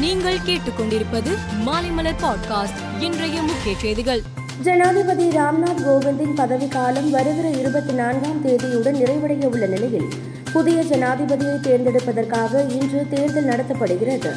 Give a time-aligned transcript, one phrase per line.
[0.00, 1.30] நீங்கள் கேட்டுக்கொண்டிருப்பது
[1.66, 4.22] மாலைமலர் பாட்காஸ்ட் இன்றைய முக்கிய செய்திகள்.
[4.62, 10.08] ஜனாதிபதி ராம்நாத் கோவிந்தின் பதவிக்காலம் வருகிற இருபத்தி நான்காம் தேதியுடன் நிறைவடைய உள்ள நிலையில்
[10.52, 14.30] புதிய ஜனாதிபதியை தேர்ந்தெடுப்பதற்காக இன்று தேர்தல் நடத்தப்படுகிறது.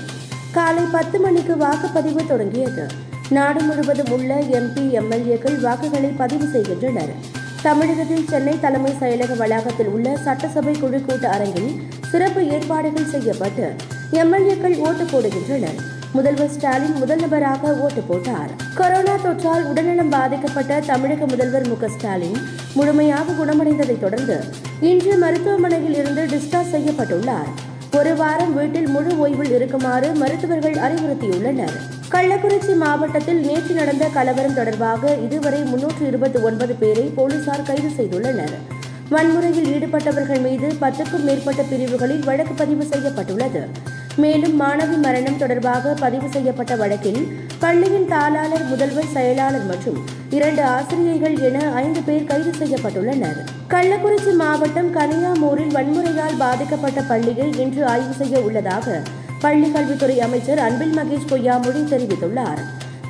[0.52, 2.88] காலை பத்து மணிக்கு வாக்குப்பதிவு தொடங்கியது.
[3.30, 7.41] நாடு முழுவதும் உள்ள எம்பி எம்எல்ஏக்கள் வாக்குகளை பதிவு செய்கின்றனர்.
[7.61, 13.75] தமிழகத்தில் சென்னை தலைமை செயலக வளாகத்தில் உள்ள சட்டசபை குழு கூட்ட அரங்கில் சிறப்பு ஏற்பாடுகள் செய்யப்பட்டு
[14.14, 15.79] எம்எல்ஏக்கள் ஓட்டு போடுகின்றனர்.
[16.11, 18.51] முதல்வர் ஸ்டாலின் முதல் நபராக ஓட்டு போட்டார்.
[18.75, 22.38] கொரோனா தொற்றால் உடல்நலம் பாதிக்கப்பட்ட தமிழக முதல்வர் மு ஸ்டாலின்
[22.74, 24.43] முழுமையாக குணமடைந்ததைத் தொடர்ந்து
[24.82, 27.50] இன்று மருத்துவமனையில் இருந்து டிஸ்சார்ஜ் செய்யப்பட்டுள்ளார்.
[27.97, 31.75] ஒரு வாரம் வீட்டில் முழு ஓய்வில் இருக்குமாறு மருத்துவர்கள் அறிவுறுத்தியுள்ளனர்.
[32.11, 38.53] கள்ளக்குறிச்சி மாவட்டத்தில் நேற்று நடந்த கலவரம் தொடர்பாக இதுவரை முன்னூற்று இருபத்தி ஒன்பது பேரை போலீசார் கைது செய்துள்ளனர்.
[39.09, 43.91] வன்முறையில் ஈடுபட்டவர்கள் மீது பத்துக்கும் மேற்பட்ட பிரிவுகளில் வழக்கு பதிவு செய்யப்பட்டுள்ளது.
[44.17, 49.97] மேலும் மாணவி மரணம் தொடர்பாக பதிவு செய்யப்பட்ட வழக்கில் பள்ளியின் தாளாளர் முதல்வர் செயலாளர் மற்றும்
[50.30, 53.39] இரண்டு ஆசிரியைகள் என ஐந்து பேர் கைது செய்யப்பட்டுள்ளனர்.
[53.70, 59.02] கள்ளக்குறிச்சி மாவட்டம் கனியாமூரில் வன்முறையால் பாதிக்கப்பட்ட பள்ளியை இன்று ஆய்வு செய்ய உள்ளதாக
[59.39, 62.61] பள்ளி கல்வித்துறை அமைச்சர் அன்பில் மகேஷ் பொய்யாமொழி தெரிவித்துள்ளார்.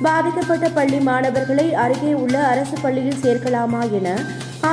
[0.02, 4.16] பாதிக்கப்பட்ட பள்ளி மாணவர்களை அருகே உள்ள அரசு பள்ளியில் சேர்க்கலாமா என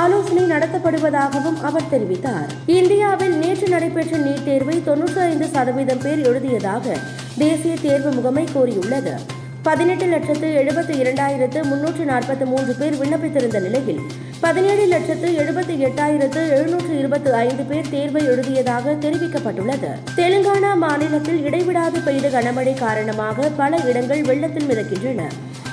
[0.00, 2.50] ஆலோசனை நடத்தப்படுவதாகவும் அவர் தெரிவித்தார்.
[2.66, 6.96] இந்தியாவில் நேற்று நடைபெற்ற நீட் தேர்வை தொன்னூற்றி ஐந்து சதவீதம் பேர் எழுதியதாக
[7.38, 9.14] தேசிய தேர்வு முகமை கூறியுள்ளது.
[9.62, 14.00] பதினெட்டு லட்சத்து எழுபத்தி இரண்டாயிரத்து முன்னூற்று நாற்பத்தி மூன்று பேர் விண்ணப்பித்திருந்த நிலையில்
[14.40, 19.90] பதினேழு லட்சத்து எழுபத்தி எட்டாயிரத்து எழுநூற்று இருபத்தி ஐந்து பேர் தேர்வை எழுதியதாக தெரிவிக்கப்பட்டுள்ளது.
[20.16, 25.22] தெலுங்கானா மாநிலத்தில் இடைவிடாது பெய்த கனமழை காரணமாக பல இடங்கள் வெள்ளத்தில் மிதக்கின்றன.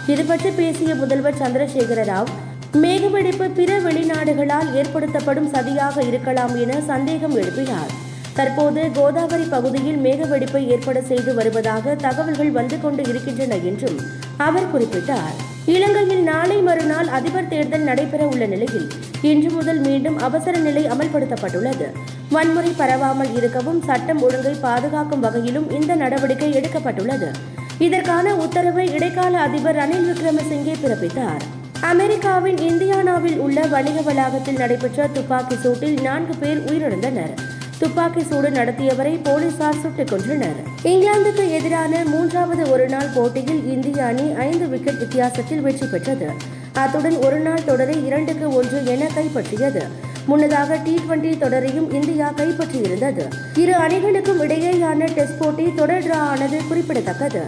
[0.08, 2.31] இது பற்றி பேசிய முதல்வர் சந்திரசேகர ராவ்
[2.73, 7.92] மேகவெடிப்பு பிற வெளிநாடுகளால் ஏற்படுத்தப்படும் சதியாக இருக்கலாம் என சந்தேகம் எழுப்பினார்.
[8.34, 14.00] தற்போது கோதாவரி பகுதியில் மேகவெடிப்பை ஏற்பட செய்து வருவதாக தகவல்கள் வந்து கொண்டு இருக்கின்றன என்றும்
[14.38, 15.34] அவர் குறிப்பிட்டார்.
[15.66, 18.88] இலங்கையில் நாளை மறுநாள் அதிபர் தேர்தல் நடைபெற உள்ள நிலையில்
[19.22, 21.92] இன்று முதல் மீண்டும் அவசர நிலை அமல்படுத்தப்பட்டுள்ளது.
[22.30, 27.32] வன்முறை பரவாமல் இருக்கவும் சட்டம் ஒழுங்கை பாதுகாக்கும் வகையிலும் இந்த நடவடிக்கை எடுக்கப்பட்டுள்ளது.
[27.80, 31.58] இதற்கான உத்தரவை இடைக்கால அதிபர் ரணில் விக்ரமசிங்கே பிறப்பித்தார்.
[31.82, 37.34] அமெரிக்காவின் இந்தியானாவில் உள்ள வணிக வளாகத்தில் நடைபெற்ற துப்பாக்கி சூட்டில் நான்கு பேர் உயிரிழந்தனர்.
[37.78, 40.56] துப்பாக்கி சூடு நடத்தியவரை போலீசார் சுட்டுக் கொன்றனர்.
[40.84, 46.30] இங்கிலாந்துக்கு எதிரான மூன்றாவது ஒருநாள் போட்டியில் இந்திய அணி ஐந்து விக்கெட் வித்தியாசத்தில் வெற்றி பெற்றது.
[46.73, 49.82] அத்துடன் ஒருநாள் தொடரை இரண்டுக்கு ஒன்று என கைப்பற்றியது.
[50.26, 53.28] முன்னதாக டி டுவெண்டி தொடரையும் இந்தியா கைப்பற்றியிருந்தது.
[53.56, 57.42] இரு அணிகளுக்கும் இடையேயான டெஸ்ட் போட்டி தொடர் டிரா ஆனது குறிப்பிடத்தக்கது.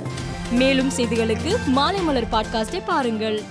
[0.52, 3.42] மேலும் செய்திகளுக்கு மாலைமலர் பாட்காஸ்டை பாருங்கள்.